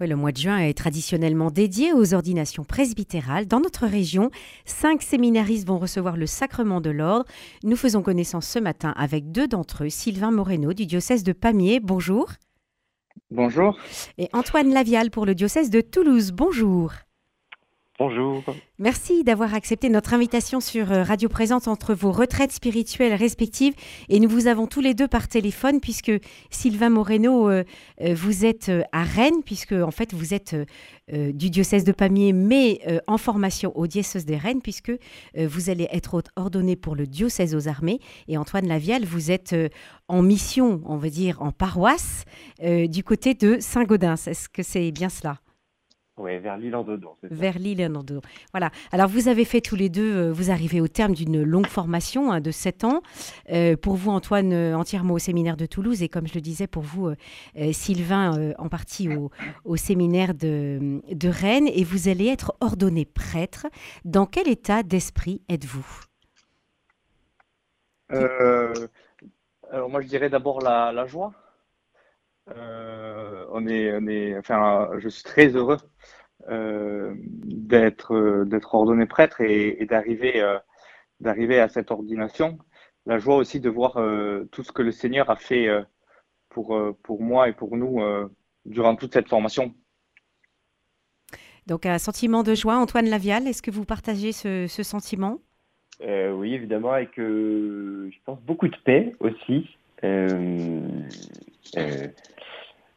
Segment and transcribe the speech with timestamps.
[0.00, 3.46] Oui, le mois de juin est traditionnellement dédié aux ordinations presbytérales.
[3.46, 4.30] Dans notre région,
[4.64, 7.26] cinq séminaristes vont recevoir le sacrement de l'ordre.
[7.64, 11.80] Nous faisons connaissance ce matin avec deux d'entre eux, Sylvain Moreno du diocèse de Pamiers.
[11.80, 12.30] Bonjour.
[13.30, 13.76] Bonjour.
[14.16, 16.32] Et Antoine Lavial pour le diocèse de Toulouse.
[16.32, 16.92] Bonjour.
[18.00, 18.42] Bonjour.
[18.78, 23.74] Merci d'avoir accepté notre invitation sur euh, Radio Présente entre vos retraites spirituelles respectives.
[24.08, 26.10] Et nous vous avons tous les deux par téléphone puisque
[26.48, 27.62] Sylvain Moreno, euh,
[28.00, 30.56] euh, vous êtes à Rennes, puisque en fait vous êtes
[31.12, 34.92] du diocèse de Pamiers, mais en formation au diocèse de Rennes, puisque
[35.36, 37.98] vous allez être ordonné pour le diocèse aux armées.
[38.28, 39.54] Et Antoine Lavial, vous êtes
[40.08, 42.24] en mission, on va dire en paroisse,
[42.62, 44.28] du côté de Saint-Gaudens.
[44.28, 45.40] Est-ce que c'est bien cela?
[46.20, 47.16] Oui, vers l'île en Dodon.
[47.22, 48.20] Vers l'île en Dodon.
[48.52, 48.70] Voilà.
[48.92, 52.30] Alors, vous avez fait tous les deux, euh, vous arrivez au terme d'une longue formation
[52.30, 53.00] hein, de 7 ans.
[53.50, 56.02] Euh, pour vous, Antoine, euh, entièrement au séminaire de Toulouse.
[56.02, 57.10] Et comme je le disais, pour vous,
[57.72, 59.08] Sylvain, en partie
[59.64, 61.68] au, séminaire de, de, Rennes.
[61.68, 63.66] Et vous allez être ordonné prêtre.
[64.04, 65.86] Dans quel état d'esprit êtes-vous?
[68.10, 71.32] Alors, moi, je dirais d'abord la, la joie.
[72.56, 75.78] Euh, on est, on est, enfin, je suis très heureux
[76.48, 80.58] euh, d'être, d'être ordonné prêtre et, d'arriver, euh,
[81.20, 82.58] d'arriver à cette ordination.
[83.06, 83.94] La joie aussi de voir
[84.52, 85.68] tout ce que le Seigneur a fait
[86.50, 87.98] pour, pour moi et pour nous
[88.66, 89.74] durant toute cette formation.
[91.66, 95.40] Donc un sentiment de joie, Antoine Lavial, est-ce que vous partagez ce, ce sentiment?
[96.00, 99.66] Oui, évidemment, avec, je pense, beaucoup de paix aussi.
[101.76, 102.08] Euh,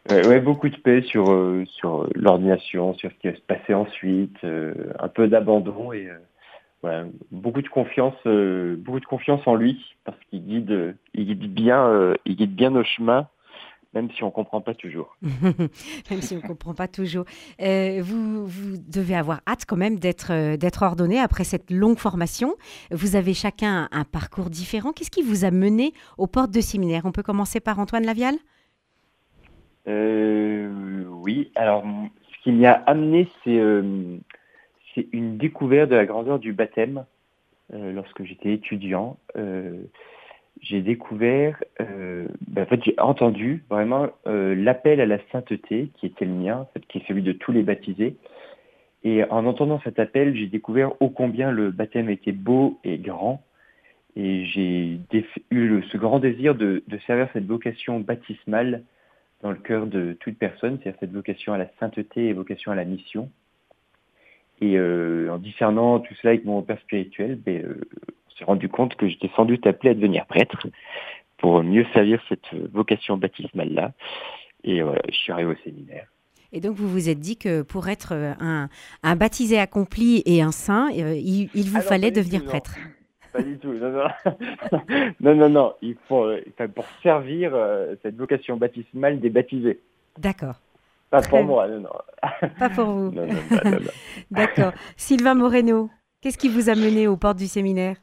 [0.09, 4.37] ouais, beaucoup de paix sur, euh, sur l'ordination, sur ce qui va se passer ensuite,
[4.43, 6.09] euh, un peu d'abandon et
[6.83, 12.13] euh, beaucoup de confiance, beaucoup de confiance en lui parce qu'il guide, il guide bien,
[12.25, 13.27] il guide bien nos chemins
[13.93, 15.15] même si on ne comprend pas toujours.
[15.21, 17.25] même si on ne comprend pas toujours.
[17.59, 22.55] vous, vous devez avoir hâte quand même d'être, d'être ordonné après cette longue formation.
[22.89, 24.93] Vous avez chacun un parcours différent.
[24.93, 27.03] Qu'est-ce qui vous a mené aux portes de séminaire?
[27.05, 28.33] On peut commencer par Antoine Lavial?
[29.87, 31.83] Euh, oui, alors
[32.31, 34.17] ce qui m'y a amené, c'est euh,
[34.95, 37.05] c'est une découverte de la grandeur du baptême.
[37.73, 39.17] Euh, lorsque j'étais étudiant,
[40.61, 46.67] j'ai découvert, en fait, j'ai entendu vraiment l'appel à la sainteté qui était le mien,
[46.89, 48.15] qui est celui de tous les baptisés.
[49.03, 53.43] Et en entendant cet appel, j'ai découvert ô combien le baptême était beau et grand.
[54.15, 54.99] Et j'ai
[55.49, 58.83] eu ce grand désir de servir cette vocation baptismale
[59.43, 62.75] dans le cœur de toute personne, c'est-à-dire cette vocation à la sainteté et vocation à
[62.75, 63.29] la mission.
[64.61, 67.81] Et euh, en discernant tout cela avec mon père spirituel, ben, euh,
[68.27, 70.67] on s'est rendu compte que j'étais sans doute appelé à devenir prêtre
[71.37, 73.91] pour mieux servir cette vocation baptismale-là.
[74.63, 76.07] Et voilà, je suis arrivé au séminaire.
[76.53, 78.69] Et donc vous vous êtes dit que pour être un,
[79.15, 82.77] baptisé accompli et un saint, euh, il, vous fallait devenir prêtre.
[83.33, 83.73] Pas du tout.
[83.73, 84.07] Non, non,
[85.19, 85.73] non, non, non.
[85.81, 86.41] Il faut, euh,
[86.73, 89.81] pour servir euh, cette vocation baptismale des baptisés.
[90.19, 90.55] D'accord.
[91.09, 92.47] Pas pour moi, non, non.
[92.59, 93.11] Pas pour vous.
[93.11, 93.79] non, non,
[94.31, 94.73] D'accord.
[94.97, 95.89] Sylvain Moreno,
[96.21, 97.97] qu'est-ce qui vous a mené aux portes du séminaire?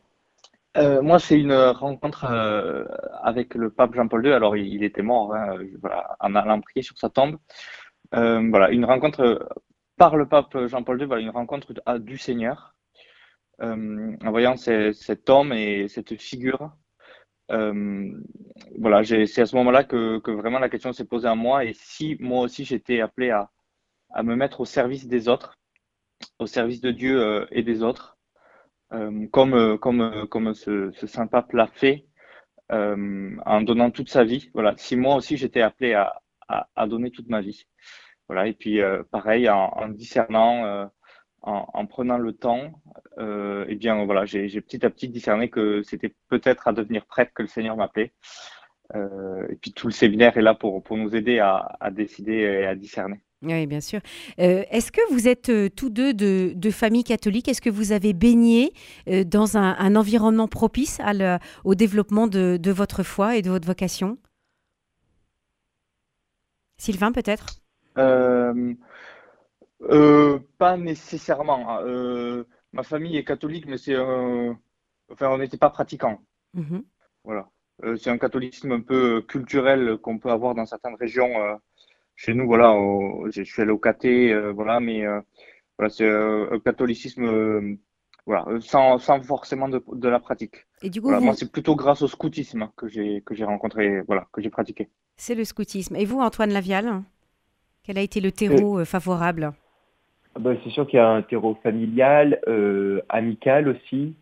[0.76, 2.24] Euh, moi, c'est une rencontre
[3.22, 4.32] avec le pape Jean-Paul II.
[4.32, 7.38] Alors, il, était mort hein, voilà, en allant prier sur sa tombe.
[8.12, 9.48] voilà, une rencontre
[9.96, 12.74] par le pape Jean-Paul II, voilà, une rencontre du Seigneur.
[13.62, 16.72] Euh, en voyant cet homme et cette figure.
[17.50, 18.10] Euh,
[18.78, 22.16] voilà, c'est à ce moment-là que, vraiment la question s'est posée à moi et si
[22.20, 23.50] moi aussi j'étais appelé à,
[24.10, 25.58] à, me mettre au service des autres,
[26.38, 28.16] au service de Dieu euh, et des autres,
[29.30, 32.06] comme, comme, comme ce, ce saint pape l'a fait
[32.70, 34.50] en donnant toute sa vie.
[34.52, 37.66] Voilà, si moi aussi j'étais appelé à, à, donner toute ma vie.
[38.28, 38.80] Voilà, et puis
[39.12, 40.90] pareil en discernant
[41.42, 42.72] en, prenant le temps,
[43.18, 47.32] euh, eh bien voilà, j'ai petit à petit discerné que c'était peut-être à devenir prêtre
[47.34, 48.12] que le Seigneur m'appelait.
[48.94, 52.32] Euh, et puis tout le séminaire est là pour, pour nous aider à, à décider
[52.32, 53.20] et à discerner.
[53.42, 54.00] Oui, bien sûr.
[54.38, 57.48] Euh, est-ce que vous êtes euh, tous deux de, de famille catholique?
[57.48, 58.74] Est-ce que vous avez baigné
[59.08, 63.42] euh, dans un, un, environnement propice à le, au développement de, de, votre foi et
[63.42, 64.18] de votre vocation?
[66.76, 67.60] Sylvain, peut-être?
[70.58, 71.70] Pas nécessairement.
[71.70, 71.84] Hein.
[71.84, 76.20] Euh, ma famille est catholique, mais c'est enfin, on n'était pas pratiquants.
[76.54, 76.84] Mhm.
[77.24, 77.48] Voilà.
[77.84, 81.30] Euh, c'est un catholicisme un peu culturel qu'on peut avoir dans certaines régions.
[82.16, 82.76] chez nous, voilà,
[83.30, 85.04] je suis allé au caté, voilà, mais
[85.78, 87.78] voilà, c'est un catholicisme,
[88.26, 90.66] voilà, sans, sans forcément de, de, la pratique.
[90.82, 94.28] Et du coup, moi, c'est plutôt grâce au scoutisme que j'ai que j'ai rencontré, voilà,
[94.32, 94.90] que j'ai pratiqué.
[95.16, 95.96] C'est le scoutisme.
[95.96, 97.02] Et vous, Antoine Lavial
[97.82, 99.54] Quel a été le terreau favorable?
[100.38, 102.40] Bah, C'est sûr qu'il y a un terreau familial,
[103.08, 104.14] amical aussi.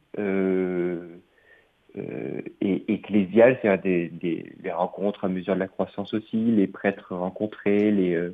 [2.60, 8.30] et ecclésial, c'est des, rencontres à mesure de la croissance aussi, les prêtres rencontrés, les,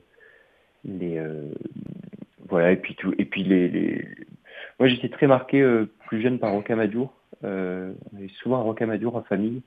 [0.84, 1.20] les
[2.48, 4.04] voilà et puis tout et puis les,
[4.78, 7.12] moi j'étais très marqué euh, plus jeune par Rocamadour
[7.44, 9.62] euh, on est souvent à Rocamadour en famille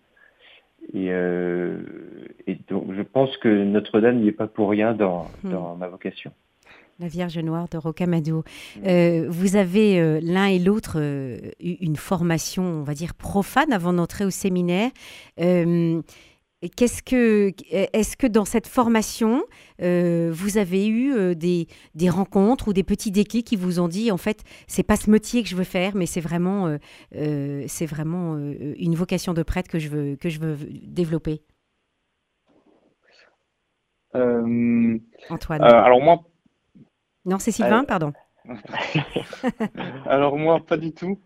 [0.93, 1.79] et, euh,
[2.45, 5.51] et donc je pense que Notre-Dame n'y est pas pour rien dans, hmm.
[5.51, 6.31] dans ma vocation
[6.99, 8.43] la Vierge Noire de Rocamadour.
[8.77, 9.27] Hmm.
[9.27, 14.29] vous avez l'un et l'autre eu une formation, on va dire, profane avant d'entrer au
[14.31, 14.91] séminaire.
[16.75, 19.43] Qu'est-ce que, est-ce que dans cette formation,
[19.83, 23.87] euh, vous avez eu euh, des, des, rencontres ou des petits déclics qui vous ont
[23.87, 26.75] dit, en fait, c'est pas ce métier que je veux faire, mais c'est vraiment,
[27.15, 31.43] euh, c'est vraiment une vocation de prêtre que je veux, que je veux développer?
[35.29, 35.61] Antoine.
[35.61, 36.23] alors moi.
[37.27, 38.13] Non, c'est Sylvain, pardon.
[40.05, 41.19] alors moi, pas du tout.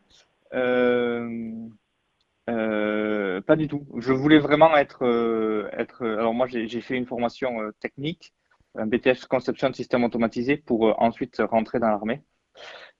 [2.49, 3.87] Euh, pas du tout.
[3.97, 6.05] Je voulais vraiment être, euh, être.
[6.05, 8.33] Alors moi, j'ai fait une formation euh, technique,
[8.75, 12.21] un BTS conception de système automatisé, pour ensuite rentrer dans l'armée.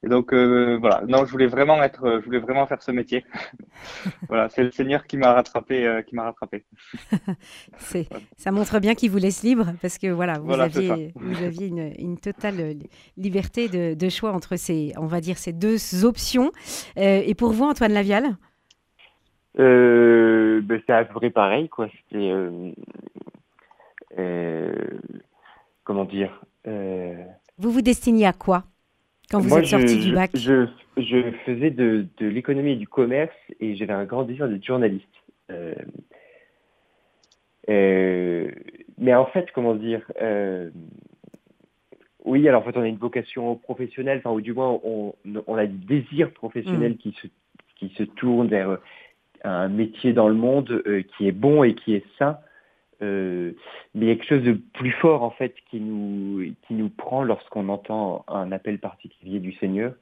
[0.03, 1.03] Et donc voilà.
[1.07, 2.19] Non, je voulais vraiment être.
[2.21, 3.23] je voulais vraiment faire ce métier.
[4.27, 6.65] voilà, c'est le Seigneur qui m'a rattrapé, qui m'a rattrapé.
[8.37, 11.93] ça montre bien qu'il vous laisse libre, parce que voilà, vous aviez, vous aviez une,
[11.99, 12.77] une totale
[13.15, 16.51] liberté de, de, choix entre ces, on va dire, ces deux options.
[16.95, 18.37] et pour vous, Antoine Lavial?
[19.59, 21.87] Euh, ben, c'est à peu près pareil, quoi.
[21.87, 22.71] C'était, euh,
[24.17, 24.99] euh,
[25.83, 28.63] comment dire Vous vous destiniez à quoi?
[29.31, 30.67] Quand vous êtes sorti du bac je,
[30.97, 35.07] je, faisais de, de l'économie et du commerce et j'avais un grand désir d'être journaliste.
[37.67, 40.01] mais en fait, comment dire
[42.25, 45.13] Oui, alors en fait, on a une vocation professionnelle, enfin, ou du moins, on,
[45.47, 46.97] on a des désirs professionnels mmh.
[46.97, 47.27] qui se
[47.81, 48.77] qui se tournent vers
[49.43, 52.37] un métier dans le monde euh, qui est bon et qui est sain.
[53.01, 53.53] Euh,
[53.95, 56.89] mais il y a quelque chose de plus fort en fait qui nous qui nous
[56.89, 59.93] prend lorsqu'on entend un appel particulier du Seigneur.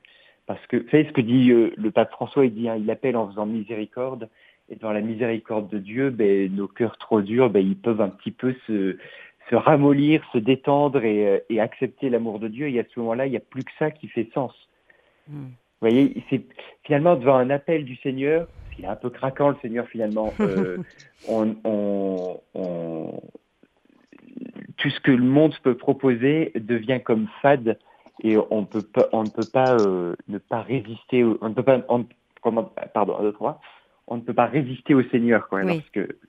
[0.48, 2.90] Parce que, vous savez ce que dit euh, le pape François, il dit, hein, il
[2.90, 4.30] appelle en faisant miséricorde,
[4.70, 8.10] et dans la miséricorde de Dieu, ben, nos cœurs trop durs, ben, ils peuvent un
[8.10, 8.98] petit peu se,
[9.52, 12.68] ramollir, se détendre et, et accepter l'amour de Dieu.
[12.68, 14.52] Et à ce moment-là, il n'y a plus que ça qui fait sens.
[15.28, 15.50] Hmm.
[15.82, 16.42] Vous voyez, c'est
[16.84, 18.48] finalement devant un appel du Seigneur,
[18.78, 20.34] il est un peu craquant le Seigneur finalement.
[20.40, 20.78] Euh,
[21.28, 21.56] on,
[24.78, 27.78] tout ce que le monde peut proposer devient comme fade
[28.24, 31.64] et on peut pas, on ne peut pas euh, ne pas résister, on ne peut
[31.64, 31.82] pas,
[32.42, 33.62] comment, pardon, un, deux, trois,
[34.10, 35.62] on ne peut pas résister au Seigneur quoi,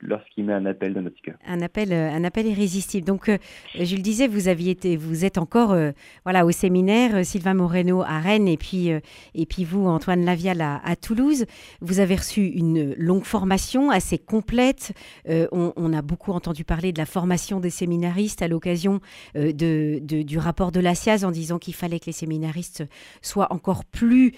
[0.01, 1.37] lorsqu'il met un appel dans notre cœur.
[1.47, 3.07] Un appel, euh, un appel irrésistible.
[3.07, 3.39] Donc, euh,
[3.75, 5.93] je le disais, vous aviez été, vous êtes encore, euh,
[6.25, 8.91] voilà, au séminaire Sylvain Moreno à Rennes et puis
[9.35, 11.47] et puis vous, Antoine Lavial à, Toulouse.
[11.81, 14.93] Vous avez reçu une longue formation assez complète.
[15.27, 19.01] On, a beaucoup entendu parler de la formation des séminaristes à l'occasion
[19.35, 22.85] de, du rapport de la SIAZ en disant qu'il fallait que les séminaristes
[23.23, 24.33] soient encore plus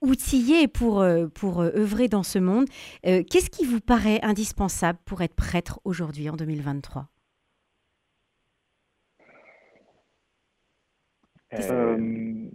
[0.00, 1.04] outillés pour
[1.34, 2.47] pour œuvrer dans ce monde.
[3.06, 7.08] Euh, qu'est-ce qui vous paraît indispensable pour être prêtre aujourd'hui, en 2023
[11.54, 12.48] euh,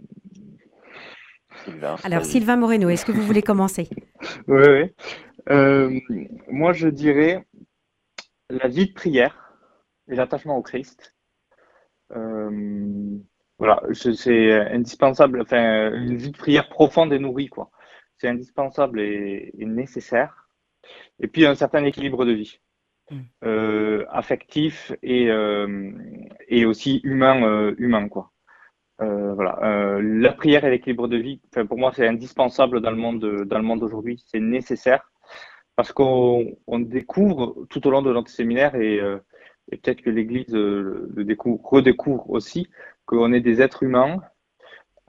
[2.04, 3.88] Alors, Sylvain Moreno, est-ce que vous voulez commencer?
[4.48, 4.94] Oui, oui.
[5.50, 6.00] Euh,
[6.48, 7.44] moi, je dirais
[8.48, 9.54] la vie de prière
[10.08, 11.14] et l'attachement au Christ.
[12.10, 17.70] voilà, c'est indispensable, enfin, une vie de prière profonde et nourrie, quoi
[18.24, 20.48] c'est indispensable et, nécessaire.
[21.20, 22.58] Et puis un certain équilibre de vie,
[23.10, 23.20] mm.
[23.44, 25.92] euh, affectif et, euh,
[26.48, 28.32] et aussi humain, euh, humain quoi.
[28.98, 33.58] voilà, la prière et l'équilibre de vie, pour moi, c'est indispensable dans le monde, dans
[33.58, 34.22] le monde d'aujourd'hui.
[34.26, 35.02] C'est nécessaire
[35.76, 38.96] parce qu'on découvre tout au long de notre séminaire et,
[39.70, 42.68] et peut-être que l'Église le redécouvre aussi
[43.04, 44.22] qu'on est des êtres humains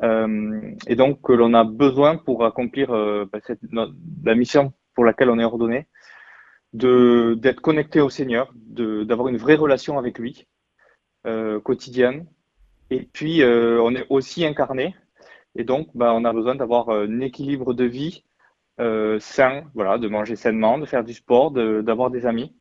[0.02, 3.40] et donc que l'on a besoin pour accomplir euh, bah,
[4.24, 5.88] la mission pour laquelle on est ordonné,
[6.74, 10.48] d'être connecté au Seigneur, d'avoir une vraie relation avec lui
[11.26, 12.26] euh, quotidienne.
[12.90, 14.96] Et puis euh, on est aussi incarné,
[15.56, 18.24] et donc bah, on a besoin d'avoir un équilibre de vie
[18.80, 22.54] euh, sain, voilà, de manger sainement, de faire du sport, d'avoir des amis.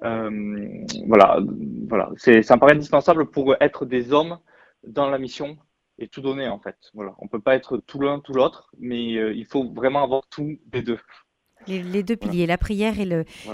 [0.00, 1.38] voilà,
[1.88, 4.38] voilà, ça me paraît indispensable pour être des hommes
[4.84, 5.56] dans la mission
[5.98, 6.76] et tout donner en fait.
[6.94, 10.22] Voilà, on peut pas être tout l'un tout l'autre, mais euh, il faut vraiment avoir
[10.28, 10.98] tout des deux.
[11.68, 13.06] Les, deux piliers, la prière et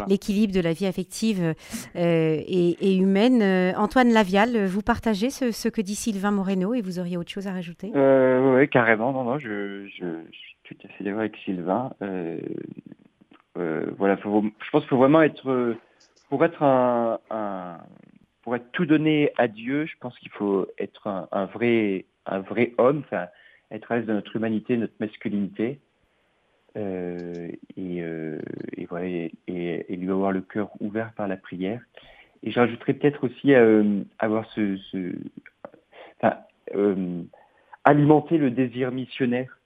[0.06, 1.54] l'équilibre de la vie affective
[1.94, 3.42] et, humaine.
[3.76, 7.52] Antoine Lavial, vous partagez ce, que dit Sylvain Moreno et vous auriez autre chose à
[7.52, 7.92] rajouter?
[7.94, 9.12] Oui, carrément.
[9.12, 11.90] Non, non, je, je, suis tout à fait d'accord avec Sylvain.
[13.54, 15.76] voilà, je pense qu'il faut vraiment être,
[16.30, 17.18] pour être un
[18.48, 22.72] pour être tout donné à Dieu, je pense qu'il faut être un, vrai, un vrai
[22.78, 23.02] homme,
[23.70, 25.80] être à l'aise de notre humanité, notre masculinité,
[26.76, 28.38] euh, euh,
[28.76, 31.80] et, lui avoir le cœur ouvert par la prière.
[32.42, 34.78] Et je peut-être aussi euh, avoir ce,
[37.84, 39.58] alimenter le désir missionnaire.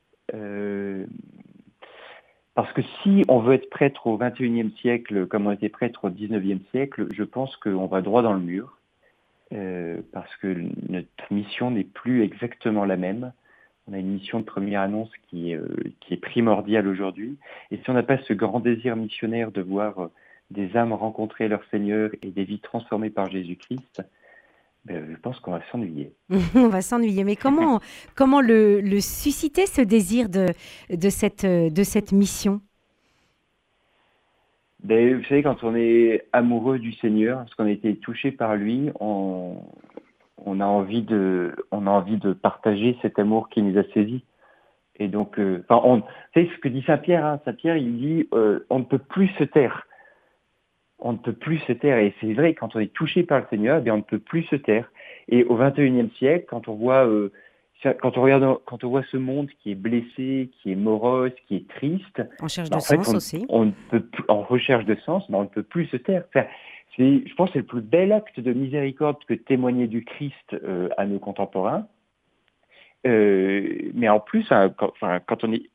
[2.55, 6.11] parce que si on veut être prêtre au XXIe siècle comme on était prêtre au
[6.11, 8.79] XIXe siècle, je pense qu'on va droit dans le mur.
[10.13, 10.57] Parce que
[10.89, 13.33] notre mission n'est plus exactement la même.
[13.89, 17.37] On a une mission de première annonce qui est, euh, primordiale aujourd'hui.
[17.71, 20.09] Et si on n'a pas ce grand désir missionnaire de voir euh,
[20.51, 24.03] des âmes rencontrer leur Seigneur et des vies transformées par Jésus-Christ,
[24.85, 26.13] ben, je pense qu'on va s'ennuyer.
[26.55, 27.25] on va s'ennuyer.
[27.25, 27.81] Mais comment,
[28.15, 30.47] comment le, le, susciter, ce désir de,
[30.91, 32.61] de, cette, de cette mission?
[34.83, 38.57] Ben, Vous savez, quand on est amoureux du Seigneur, parce qu'on a été touché par
[38.57, 39.57] lui, on,
[40.45, 44.25] on a envie de, on a envie de partager cet amour qui nous a saisis.
[44.99, 46.03] Et donc, euh, enfin, on,
[46.35, 47.25] c'est ce que dit Saint Pierre.
[47.25, 47.41] Hein?
[47.45, 49.87] Saint Pierre, il dit, euh, on ne peut plus se taire.
[50.99, 51.99] On ne peut plus se taire.
[51.99, 54.45] Et c'est vrai, quand on est touché par le Seigneur, eh on ne peut plus
[54.45, 54.91] se taire.
[55.29, 57.33] Et au XXIe siècle, quand on voit, euh,
[58.01, 61.57] quand on regarde, quand on voit ce monde qui est blessé, qui est morose, qui
[61.57, 63.45] est triste, en recherche ben, de sens aussi.
[63.49, 66.25] On peut, en recherche de sens, mais on ne peut plus se taire.
[66.29, 66.47] Enfin,
[66.99, 71.07] je pense, c'est le plus bel acte de miséricorde que témoigner du Christ euh, à
[71.07, 71.87] nos contemporains.
[73.07, 74.93] Euh, mais en plus, hein, quand,
[75.27, 75.69] quand, on est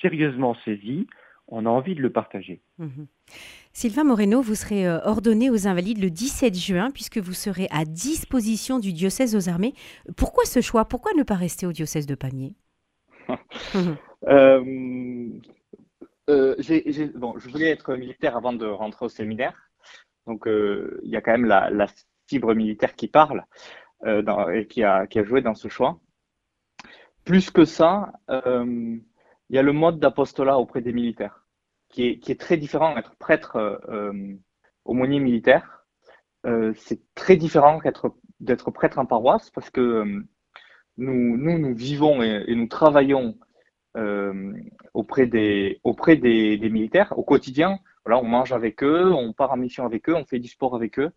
[0.00, 1.06] sérieusement saisi,
[1.48, 2.60] on a envie de le partager.
[2.78, 3.06] Mhm.
[3.72, 7.84] Sylvain Moreno, vous serez euh, ordonné aux Invalides le 17 juin, puisque vous serez à
[7.84, 9.74] disposition du diocèse aux armées.
[10.16, 10.84] Pourquoi ce choix?
[10.84, 12.54] Pourquoi ne pas rester au diocèse de Pamiers?
[16.28, 19.54] Je voulais être militaire avant de rentrer au séminaire.
[20.26, 21.86] Donc euh, il y a quand même la,
[22.28, 23.44] fibre militaire qui parle
[24.04, 25.98] euh, et qui a, joué dans ce choix.
[27.24, 28.96] Plus que ça, euh,
[29.50, 31.41] il y a le mode d'apostolat auprès des militaires,
[31.92, 32.96] qui est, très différent.
[32.96, 33.80] Être prêtre
[34.84, 35.84] aumônier militaire,
[36.74, 37.80] c'est très différent
[38.40, 40.04] d'être prêtre en paroisse parce que
[40.96, 43.36] nous, nous, vivons et, nous travaillons
[44.94, 49.56] auprès, des, auprès des, militaires au quotidien voilà, on mange avec eux, on part en
[49.56, 51.10] mission avec eux, on fait du sport avec eux,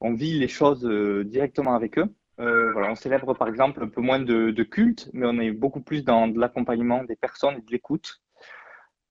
[0.00, 2.06] on vit les choses euh, directement avec eux.
[2.40, 5.80] Euh, voilà, on célèbre par exemple un peu moins de, culte, mais on est beaucoup
[5.80, 8.20] plus dans l'accompagnement des personnes et de l'écoute.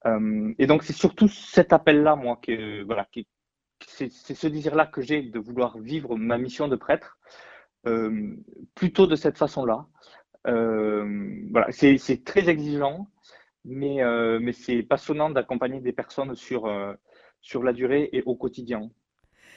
[0.08, 3.08] Euh, et donc c'est surtout cet appel-là, moi, que voilà,
[3.86, 7.20] c'est ce désir-là que j'ai de vouloir vivre ma mission de prêtre,
[8.76, 9.86] plutôt de cette façon-là.
[10.46, 13.08] voilà, c'est très exigeant,
[13.66, 14.00] mais,
[14.40, 16.70] mais c'est passionnant d'accompagner des personnes sur,
[17.42, 18.90] sur la durée et au quotidien.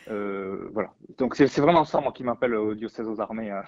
[0.09, 0.93] Euh, voilà.
[1.19, 3.63] Donc c'est vraiment ça, moi, qui m'appelle au diocèse aux armées, euh,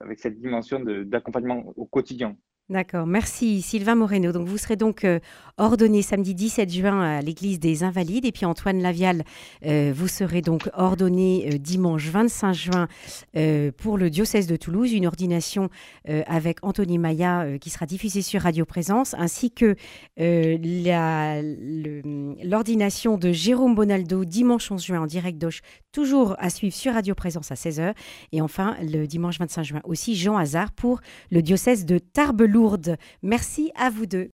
[0.00, 2.36] avec cette dimension d'accompagnement au quotidien.
[2.70, 4.30] D'accord, merci Sylvain Moreno.
[4.30, 5.18] Donc vous serez donc euh,
[5.58, 9.24] ordonné samedi 17 juin à l'église des Invalides et puis Antoine Lavial,
[9.66, 12.86] euh, vous serez donc ordonné euh, dimanche 25 juin
[13.76, 15.68] pour le diocèse de Toulouse, une ordination
[16.04, 19.74] avec Anthony Maya qui sera diffusée sur Radio Présence, ainsi que
[22.44, 25.60] l'ordination de Jérôme Bonaldo dimanche 11 juin en direct d'Auch,
[25.92, 27.94] toujours à suivre sur Radio Présence à 16h.
[28.32, 31.00] Et enfin le dimanche 25 juin aussi Jean Hazard pour
[31.30, 31.98] le diocèse de
[33.22, 34.28] Merci à vous deux.